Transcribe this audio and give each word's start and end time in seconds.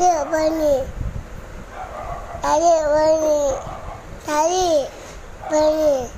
Tarik 0.00 0.32
balik. 0.32 0.84
Tarik 2.40 2.82
balik. 2.88 3.56
Tarik 4.24 4.88
balik. 5.52 6.08